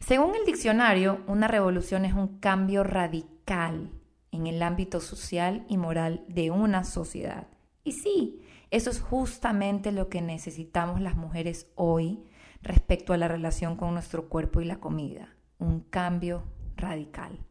Según 0.00 0.34
el 0.34 0.44
diccionario, 0.44 1.22
una 1.26 1.48
revolución 1.48 2.04
es 2.04 2.14
un 2.14 2.38
cambio 2.38 2.82
radical 2.82 3.92
en 4.32 4.46
el 4.46 4.62
ámbito 4.62 5.00
social 5.00 5.64
y 5.68 5.76
moral 5.76 6.24
de 6.28 6.50
una 6.50 6.82
sociedad. 6.84 7.46
Y 7.84 7.92
sí, 7.92 8.42
eso 8.70 8.90
es 8.90 9.00
justamente 9.00 9.92
lo 9.92 10.08
que 10.08 10.20
necesitamos 10.20 11.00
las 11.00 11.16
mujeres 11.16 11.70
hoy 11.76 12.24
respecto 12.60 13.12
a 13.12 13.16
la 13.16 13.28
relación 13.28 13.76
con 13.76 13.94
nuestro 13.94 14.28
cuerpo 14.28 14.60
y 14.60 14.64
la 14.64 14.80
comida. 14.80 15.36
Un 15.58 15.80
cambio 15.80 16.44
radical. 16.76 17.47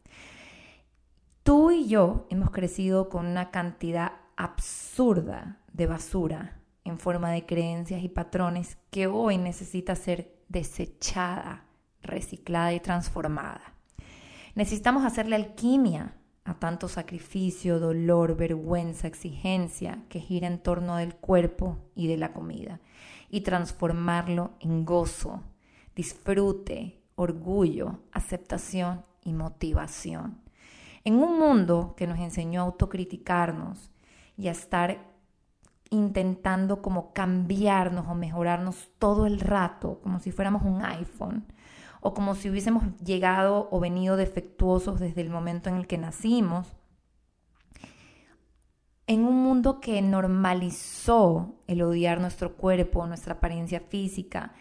Tú 1.48 1.72
y 1.72 1.88
yo 1.88 2.28
hemos 2.30 2.52
crecido 2.52 3.08
con 3.08 3.26
una 3.26 3.52
cantidad 3.52 4.12
absurda 4.36 5.62
de 5.72 5.88
basura 5.88 6.60
en 6.84 7.00
forma 7.00 7.32
de 7.32 7.46
creencias 7.46 8.04
y 8.04 8.10
patrones 8.10 8.78
que 8.92 9.08
hoy 9.08 9.38
necesita 9.38 9.96
ser 9.96 10.36
desechada, 10.50 11.64
reciclada 12.02 12.74
y 12.74 12.82
transformada. 12.82 13.62
Necesitamos 14.56 15.06
hacerle 15.06 15.38
alquimia 15.38 16.18
a 16.44 16.56
tanto 16.56 16.90
sacrificio, 16.90 17.80
dolor, 17.80 18.36
vergüenza, 18.36 19.08
exigencia 19.08 20.04
que 20.10 20.20
gira 20.20 20.48
en 20.48 20.60
torno 20.60 20.98
del 20.98 21.16
cuerpo 21.16 21.78
y 21.96 22.08
de 22.08 22.18
la 22.18 22.34
comida 22.34 22.82
y 23.30 23.40
transformarlo 23.40 24.52
en 24.60 24.84
gozo, 24.84 25.44
disfrute, 25.96 27.00
orgullo, 27.16 28.02
aceptación 28.12 29.06
y 29.24 29.32
motivación. 29.32 30.46
En 31.08 31.20
un 31.20 31.40
mundo 31.40 31.94
que 31.96 32.06
nos 32.06 32.20
enseñó 32.20 32.60
a 32.60 32.66
autocriticarnos 32.66 33.92
y 34.36 34.50
a 34.50 34.52
estar 34.52 35.16
intentando 35.90 36.82
como 36.82 37.14
cambiarnos 37.14 38.08
o 38.10 38.14
mejorarnos 38.14 38.90
todo 39.00 39.26
el 39.26 39.40
rato, 39.40 40.02
como 40.04 40.20
si 40.20 40.34
fuéramos 40.34 40.64
un 40.64 40.84
iPhone, 40.84 41.46
o 42.02 42.14
como 42.14 42.36
si 42.36 42.50
hubiésemos 42.50 42.84
llegado 42.98 43.70
o 43.72 43.80
venido 43.80 44.18
defectuosos 44.18 45.00
desde 45.00 45.22
el 45.22 45.30
momento 45.30 45.70
en 45.70 45.78
el 45.78 45.88
que 45.88 45.98
nacimos, 45.98 46.76
en 49.08 49.24
un 49.24 49.42
mundo 49.42 49.80
que 49.80 50.02
normalizó 50.02 51.56
el 51.68 51.84
odiar 51.84 52.20
nuestro 52.20 52.58
cuerpo, 52.58 53.08
nuestra 53.08 53.36
apariencia 53.36 53.80
física. 53.80 54.52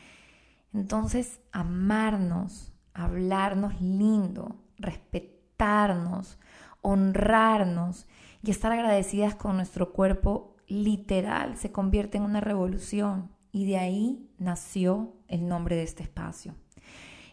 Entonces, 0.72 1.40
amarnos, 1.50 2.72
hablarnos 2.94 3.80
lindo, 3.80 4.54
honrarnos 6.82 8.06
y 8.42 8.50
estar 8.50 8.72
agradecidas 8.72 9.34
con 9.34 9.56
nuestro 9.56 9.92
cuerpo 9.92 10.54
literal 10.68 11.56
se 11.56 11.72
convierte 11.72 12.18
en 12.18 12.24
una 12.24 12.40
revolución 12.40 13.30
y 13.52 13.66
de 13.66 13.78
ahí 13.78 14.28
nació 14.38 15.14
el 15.28 15.48
nombre 15.48 15.76
de 15.76 15.82
este 15.82 16.02
espacio. 16.02 16.54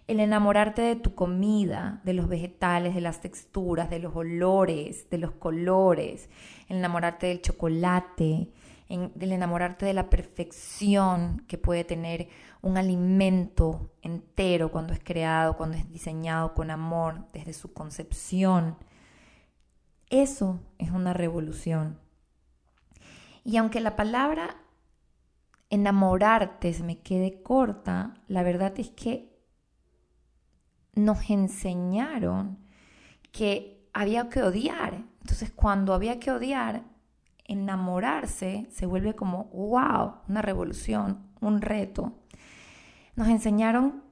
El 0.08 0.20
enamorarte 0.20 0.82
de 0.82 0.96
tu 0.96 1.15
comida, 1.15 2.01
de 2.03 2.13
los 2.13 2.27
vegetales, 2.27 2.94
de 2.94 3.01
las 3.01 3.22
texturas, 3.22 3.89
de 3.89 4.00
los 4.00 4.15
olores, 4.15 5.10
de 5.10 5.18
los 5.18 5.32
colores, 5.32 6.30
el 6.68 6.77
enamorarte 6.77 7.27
del 7.27 7.42
chocolate, 7.42 8.50
el 8.94 9.32
enamorarte 9.32 9.86
de 9.86 9.94
la 9.94 10.10
perfección 10.10 11.44
que 11.48 11.58
puede 11.58 11.84
tener 11.84 12.30
un 12.62 12.78
alimento 12.78 13.92
entero 14.02 14.72
cuando 14.72 14.94
es 14.94 15.00
creado, 15.04 15.58
cuando 15.58 15.78
es 15.78 15.90
diseñado 15.90 16.54
con 16.54 16.70
amor, 16.70 17.26
desde 17.34 17.54
su 17.54 17.74
concepción. 17.74 18.78
Eso 20.10 20.60
es 20.78 20.92
una 20.92 21.14
revolución. 21.14 22.00
Y 23.44 23.58
aunque 23.58 23.82
la 23.82 23.96
palabra 23.96 24.58
enamorarte 25.70 26.72
se 26.74 26.84
me 26.84 27.00
quede 27.00 27.42
corta, 27.42 28.14
la 28.28 28.44
verdad 28.44 28.80
es 28.80 28.92
que 28.92 29.34
nos 30.94 31.30
enseñaron 31.32 32.60
que 33.32 33.90
había 33.92 34.30
que 34.30 34.44
odiar. 34.44 35.04
Entonces 35.22 35.52
cuando 35.52 35.94
había 35.94 36.20
que 36.20 36.32
odiar, 36.32 36.93
enamorarse 37.46 38.68
se 38.72 38.86
vuelve 38.86 39.16
como, 39.16 39.46
wow, 39.46 40.16
una 40.28 40.42
revolución, 40.42 41.28
un 41.42 41.62
reto. 41.62 42.14
Nos 43.16 43.28
enseñaron 43.28 44.04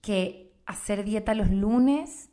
que 0.00 0.54
hacer 0.66 1.04
dieta 1.04 1.34
los 1.34 1.50
lunes 1.50 2.30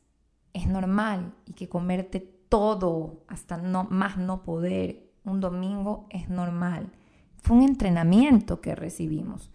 es 0.53 0.67
normal 0.67 1.33
y 1.45 1.53
que 1.53 1.69
comerte 1.69 2.19
todo 2.19 3.23
hasta 3.27 3.57
no, 3.57 3.85
más 3.85 4.17
no 4.17 4.43
poder 4.43 5.11
un 5.23 5.39
domingo 5.39 6.07
es 6.09 6.29
normal. 6.29 6.91
Fue 7.37 7.57
un 7.57 7.63
entrenamiento 7.63 8.61
que 8.61 8.75
recibimos. 8.75 9.51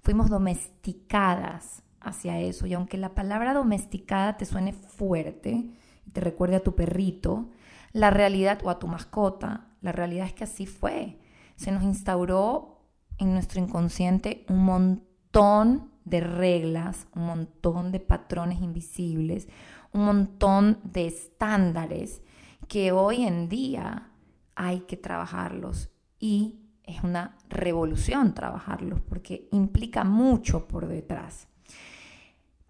Fuimos 0.00 0.30
domesticadas 0.30 1.82
hacia 2.00 2.40
eso. 2.40 2.66
Y 2.66 2.74
aunque 2.74 2.96
la 2.98 3.14
palabra 3.14 3.54
domesticada 3.54 4.36
te 4.36 4.44
suene 4.44 4.72
fuerte, 4.72 5.70
te 6.12 6.20
recuerde 6.20 6.56
a 6.56 6.62
tu 6.62 6.74
perrito, 6.74 7.50
la 7.92 8.10
realidad, 8.10 8.60
o 8.64 8.70
a 8.70 8.78
tu 8.78 8.86
mascota, 8.86 9.67
la 9.80 9.92
realidad 9.92 10.26
es 10.26 10.32
que 10.32 10.44
así 10.44 10.66
fue. 10.66 11.18
Se 11.56 11.72
nos 11.72 11.82
instauró 11.82 12.82
en 13.18 13.32
nuestro 13.32 13.60
inconsciente 13.60 14.44
un 14.48 14.64
montón 14.64 15.90
de 16.04 16.20
reglas, 16.20 17.06
un 17.14 17.26
montón 17.26 17.92
de 17.92 18.00
patrones 18.00 18.60
invisibles, 18.60 19.48
un 19.92 20.04
montón 20.04 20.78
de 20.84 21.06
estándares 21.06 22.22
que 22.66 22.92
hoy 22.92 23.24
en 23.24 23.48
día 23.48 24.10
hay 24.54 24.80
que 24.80 24.96
trabajarlos 24.96 25.90
y 26.18 26.60
es 26.84 27.02
una 27.04 27.36
revolución 27.48 28.34
trabajarlos 28.34 29.00
porque 29.00 29.48
implica 29.52 30.04
mucho 30.04 30.66
por 30.66 30.88
detrás. 30.88 31.48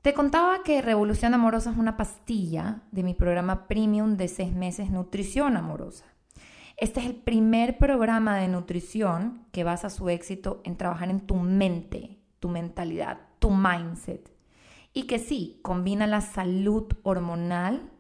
Te 0.03 0.15
contaba 0.15 0.63
que 0.63 0.83
Revolución 0.83 1.35
Amorosa 1.35 1.71
es 1.71 1.77
una 1.77 1.97
pastilla 1.97 2.83
de 2.93 3.03
mi 3.03 3.15
programa 3.15 3.67
premium 3.67 4.17
de 4.17 4.29
seis 4.29 4.53
meses 4.53 4.91
Nutrición 4.91 5.57
Amorosa. 5.57 6.05
Este 6.79 7.01
es 7.01 7.07
el 7.07 7.17
primer 7.17 7.77
programa 7.77 8.37
de 8.37 8.47
nutrición 8.47 9.45
que 9.51 9.65
basa 9.65 9.91
su 9.91 10.09
éxito 10.11 10.61
en 10.65 10.77
trabajar 10.77 11.11
en 11.11 11.19
tu 11.19 11.35
mente, 11.35 12.21
tu 12.39 12.49
mentalidad, 12.49 13.19
tu 13.41 13.51
mindset. 13.51 14.33
Y 14.93 15.09
que 15.09 15.19
sí, 15.19 15.59
combina 15.63 16.07
la 16.07 16.21
salud 16.21 16.87
hormonal 17.03 17.91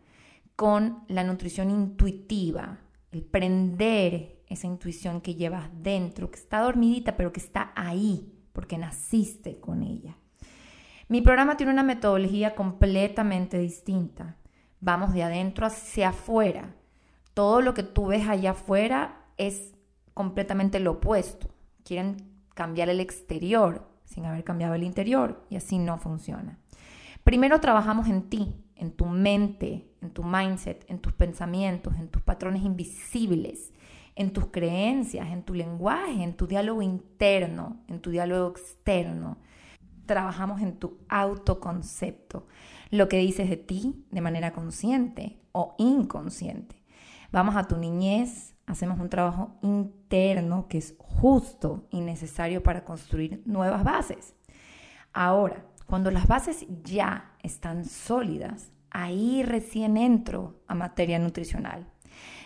con 0.54 1.02
la 1.08 1.24
nutrición 1.24 1.70
intuitiva, 1.70 2.78
el 3.10 3.24
prender 3.24 4.44
esa 4.46 4.68
intuición 4.68 5.22
que 5.22 5.34
llevas 5.34 5.70
dentro, 5.82 6.30
que 6.30 6.38
está 6.38 6.60
dormidita, 6.60 7.16
pero 7.16 7.32
que 7.32 7.40
está 7.40 7.72
ahí, 7.74 8.32
porque 8.52 8.78
naciste 8.78 9.58
con 9.58 9.82
ella. 9.82 10.16
Mi 11.08 11.20
programa 11.20 11.56
tiene 11.56 11.72
una 11.72 11.82
metodología 11.82 12.54
completamente 12.54 13.58
distinta. 13.58 14.36
Vamos 14.80 15.14
de 15.14 15.24
adentro 15.24 15.66
hacia 15.66 16.10
afuera. 16.10 16.76
Todo 17.38 17.60
lo 17.60 17.72
que 17.72 17.84
tú 17.84 18.06
ves 18.06 18.26
allá 18.26 18.50
afuera 18.50 19.24
es 19.36 19.72
completamente 20.12 20.80
lo 20.80 20.94
opuesto. 20.94 21.46
Quieren 21.84 22.16
cambiar 22.52 22.88
el 22.88 22.98
exterior 22.98 23.88
sin 24.02 24.26
haber 24.26 24.42
cambiado 24.42 24.74
el 24.74 24.82
interior 24.82 25.46
y 25.48 25.54
así 25.54 25.78
no 25.78 25.98
funciona. 25.98 26.58
Primero 27.22 27.60
trabajamos 27.60 28.08
en 28.08 28.28
ti, 28.28 28.56
en 28.74 28.90
tu 28.90 29.06
mente, 29.06 29.88
en 30.02 30.10
tu 30.10 30.24
mindset, 30.24 30.84
en 30.90 30.98
tus 30.98 31.12
pensamientos, 31.12 31.94
en 31.94 32.08
tus 32.08 32.22
patrones 32.22 32.64
invisibles, 32.64 33.72
en 34.16 34.32
tus 34.32 34.46
creencias, 34.46 35.28
en 35.28 35.44
tu 35.44 35.54
lenguaje, 35.54 36.24
en 36.24 36.34
tu 36.34 36.48
diálogo 36.48 36.82
interno, 36.82 37.76
en 37.86 38.00
tu 38.00 38.10
diálogo 38.10 38.50
externo 38.50 39.38
trabajamos 40.06 40.60
en 40.60 40.76
tu 40.76 40.98
autoconcepto, 41.08 42.48
lo 42.90 43.08
que 43.08 43.18
dices 43.18 43.48
de 43.48 43.58
ti 43.58 44.06
de 44.10 44.22
manera 44.22 44.52
consciente 44.52 45.38
o 45.52 45.76
inconsciente. 45.78 46.78
Vamos 47.30 47.56
a 47.56 47.64
tu 47.64 47.76
niñez, 47.76 48.54
hacemos 48.66 48.98
un 48.98 49.10
trabajo 49.10 49.58
interno 49.62 50.66
que 50.66 50.78
es 50.78 50.94
justo 50.98 51.86
y 51.90 52.00
necesario 52.00 52.62
para 52.62 52.84
construir 52.84 53.42
nuevas 53.44 53.84
bases. 53.84 54.34
Ahora, 55.12 55.66
cuando 55.86 56.10
las 56.10 56.26
bases 56.26 56.66
ya 56.84 57.34
están 57.42 57.84
sólidas, 57.84 58.72
ahí 58.90 59.42
recién 59.42 59.96
entro 59.96 60.62
a 60.66 60.74
materia 60.74 61.18
nutricional. 61.18 61.86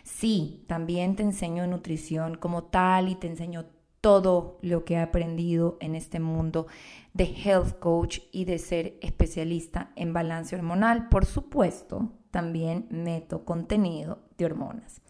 Sí, 0.02 0.64
también 0.66 1.14
te 1.14 1.22
enseño 1.22 1.66
nutrición 1.66 2.36
como 2.36 2.64
tal 2.64 3.08
y 3.08 3.14
te 3.14 3.28
enseño 3.28 3.66
todo 4.02 4.58
lo 4.62 4.84
que 4.84 4.94
he 4.94 4.98
aprendido 4.98 5.78
en 5.80 5.94
este 5.94 6.20
mundo 6.20 6.66
de 7.14 7.24
health 7.24 7.78
coach 7.78 8.18
y 8.32 8.44
de 8.44 8.58
ser 8.58 8.98
especialista 9.00 9.92
en 9.96 10.12
balance 10.12 10.54
hormonal. 10.56 11.08
Por 11.08 11.24
supuesto, 11.24 12.10
también 12.32 12.88
meto 12.90 13.44
contenido 13.44 14.18
de 14.36 14.44
hormonas. 14.44 15.00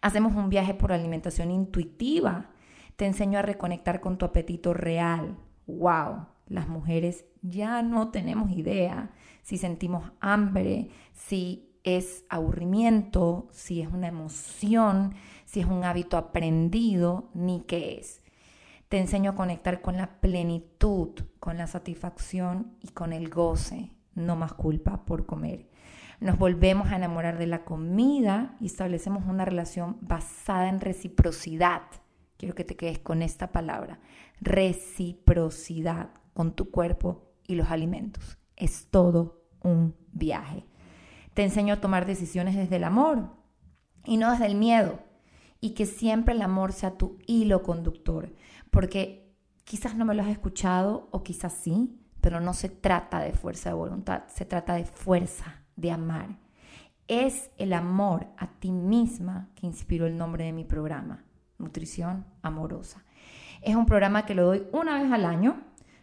Hacemos 0.00 0.36
un 0.36 0.48
viaje 0.48 0.72
por 0.72 0.92
alimentación 0.92 1.50
intuitiva. 1.50 2.50
Te 2.94 3.06
enseño 3.06 3.40
a 3.40 3.42
reconectar 3.42 4.00
con 4.00 4.16
tu 4.18 4.24
apetito 4.24 4.72
real. 4.72 5.36
¡Wow! 5.66 6.26
Las 6.46 6.68
mujeres 6.68 7.24
ya 7.42 7.82
no 7.82 8.10
tenemos 8.10 8.52
idea 8.52 9.10
si 9.42 9.58
sentimos 9.58 10.12
hambre, 10.20 10.90
si 11.12 11.68
es 11.82 12.24
aburrimiento, 12.28 13.48
si 13.50 13.80
es 13.80 13.88
una 13.88 14.08
emoción, 14.08 15.14
si 15.44 15.60
es 15.60 15.66
un 15.66 15.82
hábito 15.82 16.16
aprendido, 16.16 17.30
ni 17.34 17.62
qué 17.62 17.98
es. 17.98 18.22
Te 18.88 18.98
enseño 18.98 19.32
a 19.32 19.34
conectar 19.34 19.82
con 19.82 19.96
la 19.98 20.20
plenitud, 20.20 21.10
con 21.40 21.58
la 21.58 21.66
satisfacción 21.66 22.78
y 22.80 22.88
con 22.88 23.12
el 23.12 23.28
goce. 23.28 23.90
No 24.14 24.34
más 24.34 24.54
culpa 24.54 25.04
por 25.04 25.26
comer. 25.26 25.68
Nos 26.20 26.38
volvemos 26.38 26.88
a 26.88 26.96
enamorar 26.96 27.38
de 27.38 27.46
la 27.46 27.64
comida 27.64 28.56
y 28.60 28.66
establecemos 28.66 29.24
una 29.26 29.44
relación 29.44 29.98
basada 30.00 30.68
en 30.68 30.80
reciprocidad. 30.80 31.82
Quiero 32.38 32.54
que 32.54 32.64
te 32.64 32.76
quedes 32.76 32.98
con 32.98 33.22
esta 33.22 33.52
palabra. 33.52 34.00
Reciprocidad 34.40 36.10
con 36.32 36.54
tu 36.54 36.70
cuerpo 36.70 37.30
y 37.46 37.56
los 37.56 37.70
alimentos. 37.70 38.38
Es 38.56 38.86
todo 38.90 39.44
un 39.62 39.94
viaje. 40.12 40.64
Te 41.34 41.44
enseño 41.44 41.74
a 41.74 41.80
tomar 41.80 42.06
decisiones 42.06 42.56
desde 42.56 42.76
el 42.76 42.84
amor 42.84 43.30
y 44.04 44.16
no 44.16 44.30
desde 44.30 44.46
el 44.46 44.54
miedo. 44.54 45.00
Y 45.60 45.70
que 45.70 45.86
siempre 45.86 46.34
el 46.34 46.42
amor 46.42 46.72
sea 46.72 46.96
tu 46.96 47.18
hilo 47.26 47.62
conductor. 47.62 48.32
Porque 48.78 49.34
quizás 49.64 49.96
no 49.96 50.04
me 50.04 50.14
lo 50.14 50.22
has 50.22 50.28
escuchado 50.28 51.08
o 51.10 51.24
quizás 51.24 51.52
sí, 51.52 51.98
pero 52.20 52.38
no 52.38 52.54
se 52.54 52.68
trata 52.68 53.18
de 53.18 53.32
fuerza 53.32 53.70
de 53.70 53.74
voluntad, 53.74 54.22
se 54.28 54.44
trata 54.44 54.74
de 54.74 54.84
fuerza 54.84 55.64
de 55.74 55.90
amar. 55.90 56.38
Es 57.08 57.50
el 57.58 57.72
amor 57.72 58.28
a 58.36 58.46
ti 58.46 58.70
misma 58.70 59.48
que 59.56 59.66
inspiró 59.66 60.06
el 60.06 60.16
nombre 60.16 60.44
de 60.44 60.52
mi 60.52 60.62
programa, 60.62 61.24
Nutrición 61.58 62.24
Amorosa. 62.40 63.02
Es 63.62 63.74
un 63.74 63.84
programa 63.84 64.24
que 64.24 64.36
lo 64.36 64.44
doy 64.44 64.62
una 64.70 65.02
vez 65.02 65.10
al 65.10 65.24
año 65.24 65.60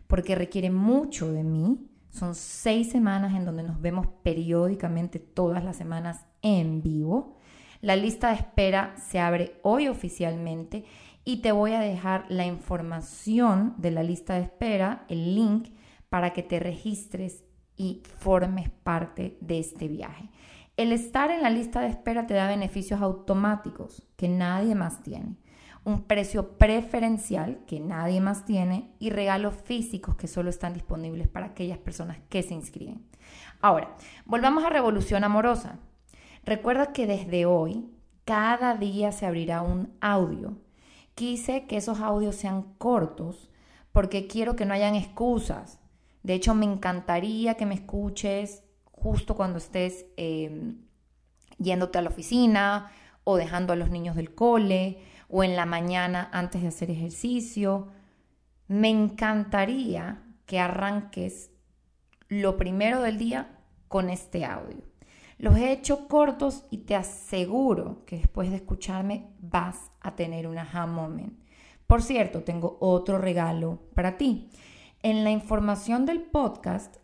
porque 0.07 0.35
requiere 0.35 0.69
mucho 0.69 1.31
de 1.31 1.45
mí. 1.45 1.79
Son 2.09 2.35
seis 2.35 2.91
semanas 2.91 3.35
en 3.35 3.45
donde 3.45 3.63
nos 3.63 3.79
vemos 3.79 4.05
periódicamente 4.21 5.19
todas 5.19 5.63
las 5.63 5.77
semanas 5.77 6.25
en 6.41 6.81
vivo. 6.81 7.37
La 7.79 7.95
lista 7.95 8.31
de 8.31 8.35
espera 8.35 8.97
se 8.97 9.21
abre 9.21 9.61
hoy 9.63 9.87
oficialmente 9.87 10.83
y 11.25 11.37
te 11.37 11.51
voy 11.51 11.73
a 11.73 11.79
dejar 11.79 12.25
la 12.29 12.45
información 12.45 13.73
de 13.77 13.91
la 13.91 14.03
lista 14.03 14.35
de 14.35 14.41
espera, 14.41 15.05
el 15.09 15.35
link, 15.35 15.69
para 16.07 16.31
que 16.31 16.43
te 16.43 16.59
registres 16.59 17.43
y 17.75 18.03
formes 18.19 18.69
parte 18.69 19.37
de 19.41 19.59
este 19.59 19.87
viaje. 19.87 20.29
El 20.77 20.91
estar 20.91 21.31
en 21.31 21.41
la 21.41 21.49
lista 21.49 21.81
de 21.81 21.87
espera 21.87 22.27
te 22.27 22.35
da 22.35 22.47
beneficios 22.47 23.01
automáticos 23.01 24.03
que 24.15 24.29
nadie 24.29 24.75
más 24.75 25.01
tiene, 25.01 25.35
un 25.83 26.03
precio 26.03 26.57
preferencial 26.57 27.59
que 27.65 27.79
nadie 27.79 28.21
más 28.21 28.45
tiene 28.45 28.93
y 28.99 29.09
regalos 29.09 29.55
físicos 29.63 30.15
que 30.15 30.27
solo 30.27 30.49
están 30.49 30.73
disponibles 30.73 31.27
para 31.27 31.47
aquellas 31.47 31.77
personas 31.77 32.17
que 32.29 32.43
se 32.43 32.53
inscriben. 32.53 33.05
Ahora, 33.61 33.95
volvamos 34.25 34.63
a 34.63 34.69
Revolución 34.69 35.23
Amorosa. 35.23 35.79
Recuerda 36.43 36.91
que 36.91 37.07
desde 37.07 37.45
hoy, 37.45 37.89
cada 38.25 38.75
día 38.75 39.11
se 39.11 39.25
abrirá 39.25 39.61
un 39.61 39.93
audio. 40.01 40.57
Quise 41.15 41.65
que 41.65 41.77
esos 41.77 41.99
audios 41.99 42.35
sean 42.35 42.61
cortos 42.77 43.49
porque 43.91 44.27
quiero 44.27 44.55
que 44.55 44.65
no 44.65 44.73
hayan 44.73 44.95
excusas 44.95 45.79
de 46.25 46.33
hecho, 46.33 46.55
me 46.55 46.65
encantaría 46.65 47.53
que 47.53 47.67
me 47.67 47.75
escuches 47.75 48.63
justo 48.91 49.35
cuando 49.35 49.59
estés 49.59 50.07
em, 50.17 50.77
yéndote 51.59 51.99
a 51.99 52.01
la 52.01 52.09
oficina 52.09 52.89
o 53.23 53.37
dejando 53.37 53.73
a 53.73 53.75
los 53.75 53.91
niños 53.91 54.15
del 54.15 54.33
cole 54.33 55.03
o 55.29 55.43
en 55.43 55.55
la 55.55 55.67
mañana 55.67 56.27
antes 56.31 56.63
de 56.63 56.69
hacer 56.69 56.89
ejercicio. 56.89 57.89
Me 58.67 58.89
encantaría 58.89 60.23
que 60.47 60.59
arranques 60.59 61.51
lo 62.27 62.57
primero 62.57 63.03
del 63.03 63.19
día 63.19 63.59
con 63.87 64.09
este 64.09 64.45
audio. 64.45 64.94
Los 65.37 65.57
he 65.57 65.71
hecho 65.71 66.07
cortos 66.07 66.65
y 66.71 66.79
te 66.79 66.95
aseguro 66.95 68.01
que 68.05 68.17
después 68.17 68.49
de 68.49 68.57
escucharme 68.57 69.27
vas 69.39 69.91
a 70.01 70.15
tener 70.15 70.47
un 70.47 70.57
aha 70.57 70.87
moment. 70.87 71.37
Por 71.87 72.01
cierto, 72.01 72.43
tengo 72.43 72.77
otro 72.79 73.17
regalo 73.17 73.79
para 73.93 74.17
ti. 74.17 74.49
En 75.03 75.23
la 75.23 75.31
información 75.31 76.05
del 76.05 76.21
podcast 76.21 76.97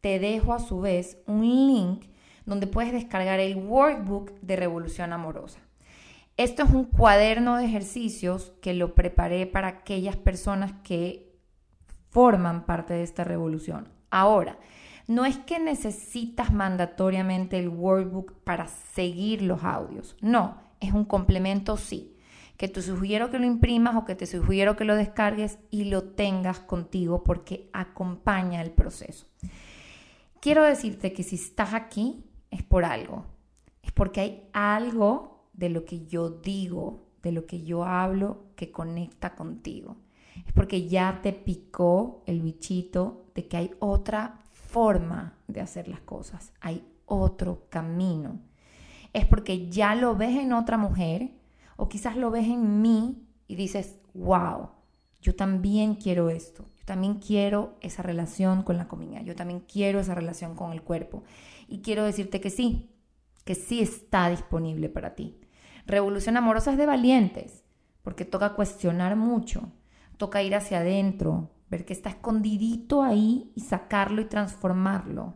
te 0.00 0.18
dejo 0.18 0.54
a 0.54 0.58
su 0.58 0.80
vez 0.80 1.18
un 1.26 1.42
link 1.42 2.06
donde 2.46 2.66
puedes 2.66 2.92
descargar 2.92 3.40
el 3.40 3.56
workbook 3.56 4.32
de 4.40 4.56
Revolución 4.56 5.12
Amorosa. 5.12 5.60
Esto 6.36 6.64
es 6.64 6.70
un 6.70 6.84
cuaderno 6.84 7.56
de 7.56 7.66
ejercicios 7.66 8.52
que 8.60 8.74
lo 8.74 8.94
preparé 8.94 9.46
para 9.46 9.68
aquellas 9.68 10.16
personas 10.16 10.72
que 10.82 11.32
forman 12.10 12.66
parte 12.66 12.94
de 12.94 13.02
esta 13.02 13.24
revolución. 13.24 13.88
Ahora, 14.10 14.58
no 15.06 15.24
es 15.24 15.38
que 15.38 15.58
necesitas 15.58 16.52
mandatoriamente 16.52 17.58
el 17.58 17.68
workbook 17.68 18.32
para 18.44 18.68
seguir 18.68 19.42
los 19.42 19.64
audios, 19.64 20.16
no, 20.20 20.58
es 20.80 20.92
un 20.92 21.04
complemento 21.04 21.76
sí 21.76 22.14
que 22.56 22.68
te 22.68 22.82
sugiero 22.82 23.30
que 23.30 23.38
lo 23.38 23.46
imprimas 23.46 23.96
o 23.96 24.04
que 24.04 24.14
te 24.14 24.26
sugiero 24.26 24.76
que 24.76 24.84
lo 24.84 24.94
descargues 24.94 25.58
y 25.70 25.84
lo 25.84 26.04
tengas 26.04 26.60
contigo 26.60 27.24
porque 27.24 27.68
acompaña 27.72 28.62
el 28.62 28.70
proceso. 28.70 29.26
Quiero 30.40 30.62
decirte 30.62 31.12
que 31.12 31.22
si 31.22 31.36
estás 31.36 31.74
aquí 31.74 32.24
es 32.50 32.62
por 32.62 32.84
algo, 32.84 33.24
es 33.82 33.92
porque 33.92 34.20
hay 34.20 34.48
algo 34.52 35.48
de 35.52 35.68
lo 35.68 35.84
que 35.84 36.06
yo 36.06 36.30
digo, 36.30 37.08
de 37.22 37.32
lo 37.32 37.46
que 37.46 37.62
yo 37.62 37.84
hablo 37.84 38.44
que 38.54 38.70
conecta 38.70 39.34
contigo. 39.34 39.96
Es 40.46 40.52
porque 40.52 40.88
ya 40.88 41.20
te 41.22 41.32
picó 41.32 42.22
el 42.26 42.42
bichito 42.42 43.26
de 43.34 43.48
que 43.48 43.56
hay 43.56 43.70
otra 43.78 44.43
forma 44.74 45.38
de 45.46 45.60
hacer 45.60 45.86
las 45.86 46.00
cosas, 46.00 46.52
hay 46.60 46.84
otro 47.06 47.68
camino. 47.70 48.40
Es 49.12 49.24
porque 49.24 49.68
ya 49.70 49.94
lo 49.94 50.16
ves 50.16 50.36
en 50.36 50.52
otra 50.52 50.76
mujer, 50.76 51.30
o 51.76 51.88
quizás 51.88 52.16
lo 52.16 52.32
ves 52.32 52.46
en 52.46 52.82
mí 52.82 53.24
y 53.46 53.54
dices, 53.54 54.00
wow, 54.14 54.70
yo 55.22 55.36
también 55.36 55.94
quiero 55.94 56.28
esto. 56.28 56.66
Yo 56.76 56.84
también 56.86 57.14
quiero 57.14 57.76
esa 57.82 58.02
relación 58.02 58.64
con 58.64 58.76
la 58.76 58.88
comida. 58.88 59.22
Yo 59.22 59.36
también 59.36 59.60
quiero 59.60 60.00
esa 60.00 60.16
relación 60.16 60.56
con 60.56 60.72
el 60.72 60.82
cuerpo. 60.82 61.22
Y 61.68 61.80
quiero 61.80 62.02
decirte 62.02 62.40
que 62.40 62.50
sí, 62.50 62.90
que 63.44 63.54
sí 63.54 63.80
está 63.80 64.28
disponible 64.28 64.88
para 64.88 65.14
ti. 65.14 65.38
Revolución 65.86 66.36
amorosa 66.36 66.72
es 66.72 66.78
de 66.78 66.86
valientes, 66.86 67.62
porque 68.02 68.24
toca 68.24 68.54
cuestionar 68.54 69.14
mucho, 69.14 69.70
toca 70.16 70.42
ir 70.42 70.56
hacia 70.56 70.80
adentro, 70.80 71.52
ver 71.74 71.84
que 71.84 71.92
está 71.92 72.10
escondidito 72.10 73.02
ahí 73.02 73.50
y 73.54 73.60
sacarlo 73.60 74.22
y 74.22 74.26
transformarlo. 74.26 75.34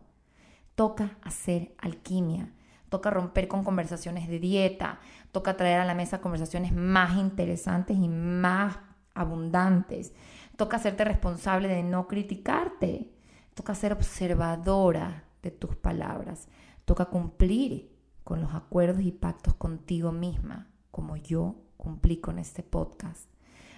Toca 0.75 1.17
hacer 1.21 1.75
alquimia, 1.77 2.53
toca 2.87 3.09
romper 3.09 3.47
con 3.47 3.63
conversaciones 3.63 4.27
de 4.27 4.39
dieta, 4.39 4.99
toca 5.31 5.57
traer 5.57 5.81
a 5.81 5.85
la 5.85 5.95
mesa 5.95 6.21
conversaciones 6.21 6.73
más 6.73 7.17
interesantes 7.17 7.97
y 7.97 8.07
más 8.07 8.79
abundantes, 9.13 10.13
toca 10.55 10.77
hacerte 10.77 11.03
responsable 11.03 11.67
de 11.67 11.83
no 11.83 12.07
criticarte, 12.07 13.11
toca 13.53 13.75
ser 13.75 13.91
observadora 13.91 15.25
de 15.41 15.51
tus 15.51 15.75
palabras, 15.75 16.47
toca 16.85 17.05
cumplir 17.05 17.91
con 18.23 18.41
los 18.41 18.53
acuerdos 18.53 19.03
y 19.03 19.11
pactos 19.11 19.55
contigo 19.55 20.13
misma, 20.13 20.69
como 20.91 21.17
yo 21.17 21.55
cumplí 21.75 22.17
con 22.17 22.39
este 22.39 22.63
podcast. 22.63 23.29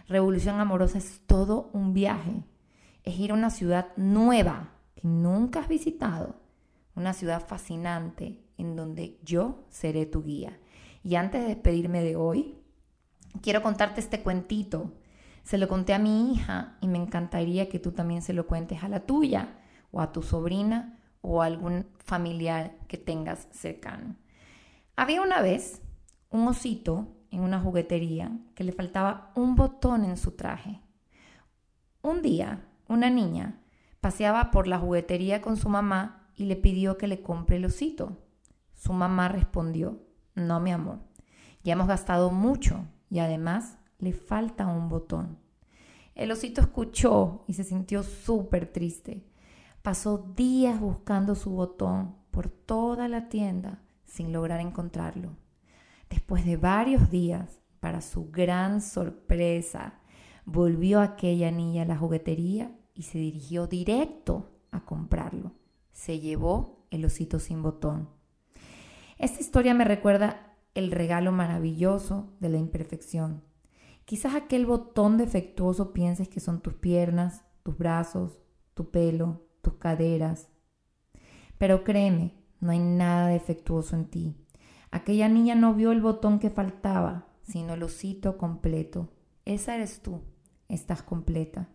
Revolución 0.08 0.60
amorosa 0.60 0.98
es 0.98 1.22
todo 1.26 1.70
un 1.74 1.94
viaje, 1.94 2.44
es 3.04 3.20
ir 3.20 3.32
a 3.32 3.36
una 3.36 3.50
ciudad 3.50 3.88
nueva 3.96 4.74
que 4.96 5.08
nunca 5.08 5.62
has 5.62 5.68
visitado, 5.68 6.36
una 6.96 7.14
ciudad 7.14 7.46
fascinante 7.46 8.44
en 8.58 8.76
donde 8.76 9.20
yo 9.24 9.66
seré 9.70 10.06
tu 10.06 10.24
guía. 10.24 10.60
Y 11.04 11.16
antes 11.16 11.42
de 11.42 11.48
despedirme 11.48 12.04
de 12.04 12.16
hoy, 12.16 12.58
quiero 13.42 13.62
contarte 13.62 14.02
este 14.02 14.22
cuentito. 14.22 14.94
Se 15.44 15.58
lo 15.58 15.68
conté 15.68 15.94
a 15.94 16.00
mi 16.00 16.34
hija 16.34 16.78
y 16.82 16.88
me 16.88 17.00
encantaría 17.00 17.70
que 17.70 17.80
tú 17.80 17.92
también 17.92 18.22
se 18.22 18.34
lo 18.34 18.46
cuentes 18.46 18.84
a 18.84 18.90
la 18.90 19.06
tuya 19.06 19.60
o 19.92 20.02
a 20.02 20.12
tu 20.12 20.22
sobrina 20.22 21.00
o 21.22 21.42
a 21.42 21.46
algún 21.46 21.88
familiar 21.98 22.78
que 22.88 22.98
tengas 22.98 23.48
cercano. 23.52 24.16
Había 24.96 25.22
una 25.22 25.42
vez 25.42 25.82
un 26.30 26.48
osito 26.48 27.08
en 27.32 27.42
una 27.42 27.60
juguetería 27.60 28.32
que 28.56 28.64
le 28.64 28.72
faltaba 28.72 29.32
un 29.36 29.56
botón 29.56 30.06
en 30.06 30.18
su 30.18 30.32
traje. 30.32 30.82
Un 32.02 32.22
día, 32.22 32.68
una 32.92 33.10
niña 33.10 33.62
paseaba 34.02 34.52
por 34.52 34.68
la 34.68 34.80
juguetería 34.80 35.42
con 35.42 35.58
su 35.58 35.70
mamá 35.70 36.28
y 36.36 36.46
le 36.46 36.56
pidió 36.56 36.98
que 36.98 37.08
le 37.08 37.22
compre 37.22 37.58
el 37.58 37.66
osito. 37.66 38.18
Su 38.74 38.94
mamá 38.94 39.28
respondió, 39.30 40.00
no, 40.36 40.60
mi 40.60 40.72
amor, 40.72 41.00
ya 41.64 41.74
hemos 41.74 41.88
gastado 41.88 42.32
mucho 42.32 42.86
y 43.10 43.20
además 43.20 43.78
le 44.00 44.14
falta 44.14 44.68
un 44.68 44.90
botón. 44.90 45.38
El 46.16 46.32
osito 46.32 46.62
escuchó 46.62 47.44
y 47.48 47.54
se 47.54 47.64
sintió 47.64 48.04
súper 48.04 48.72
triste. 48.72 49.24
Pasó 49.82 50.18
días 50.36 50.80
buscando 50.80 51.36
su 51.36 51.52
botón 51.52 52.16
por 52.32 52.50
toda 52.50 53.08
la 53.08 53.30
tienda 53.30 53.82
sin 54.06 54.34
lograr 54.34 54.60
encontrarlo. 54.60 55.38
Después 56.10 56.46
de 56.46 56.58
varios 56.58 57.10
días, 57.10 57.62
para 57.80 58.02
su 58.02 58.30
gran 58.30 58.82
sorpresa, 58.82 60.02
volvió 60.46 61.00
aquella 61.00 61.52
niña 61.52 61.84
a 61.84 61.86
la 61.86 61.98
juguetería 61.98 62.72
y 63.02 63.04
se 63.04 63.18
dirigió 63.18 63.66
directo 63.66 64.52
a 64.70 64.86
comprarlo. 64.86 65.54
Se 65.92 66.20
llevó 66.20 66.86
el 66.92 67.04
osito 67.04 67.40
sin 67.40 67.64
botón. 67.64 68.10
Esta 69.18 69.40
historia 69.40 69.74
me 69.74 69.86
recuerda 69.86 70.56
el 70.76 70.92
regalo 70.92 71.32
maravilloso 71.32 72.30
de 72.40 72.50
la 72.50 72.60
imperfección. 72.60 73.42
Quizás 74.06 74.36
aquel 74.36 74.68
botón 74.68 75.18
defectuoso 75.18 75.94
pienses 75.94 76.30
que 76.30 76.40
son 76.40 76.62
tus 76.62 76.76
piernas, 76.76 77.44
tus 77.64 77.76
brazos, 77.76 78.38
tu 78.76 78.92
pelo, 78.92 79.48
tus 79.64 79.74
caderas. 79.78 80.50
Pero 81.58 81.84
créeme, 81.84 82.36
no 82.60 82.70
hay 82.70 82.80
nada 82.80 83.30
defectuoso 83.30 83.96
en 83.96 84.06
ti. 84.12 84.36
Aquella 84.92 85.28
niña 85.28 85.56
no 85.56 85.74
vio 85.74 85.92
el 85.92 86.02
botón 86.02 86.38
que 86.38 86.52
faltaba, 86.52 87.26
sino 87.42 87.74
el 87.74 87.82
osito 87.82 88.38
completo. 88.38 89.10
Esa 89.44 89.74
eres 89.74 90.04
tú. 90.04 90.22
Estás 90.70 91.02
completa. 91.02 91.68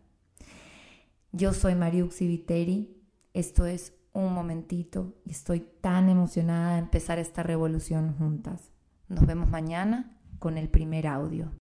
Yo 1.37 1.53
soy 1.53 1.75
Mariuxi 1.75 2.27
Viteri. 2.27 2.97
Esto 3.35 3.67
es 3.67 3.93
un 4.15 4.33
momentito 4.33 5.19
y 5.23 5.33
estoy 5.33 5.61
tan 5.83 6.09
emocionada 6.09 6.73
de 6.73 6.79
empezar 6.79 7.19
esta 7.19 7.43
revolución 7.43 8.15
juntas. 8.17 8.71
Nos 9.09 9.27
vemos 9.27 9.51
mañana 9.51 10.19
con 10.39 10.57
el 10.57 10.71
primer 10.71 11.07
audio. 11.07 11.53